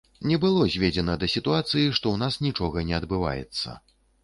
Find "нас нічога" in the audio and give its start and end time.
2.23-2.87